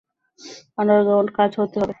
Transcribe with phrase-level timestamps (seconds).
[0.77, 1.89] Underground কাজ হতে হবে।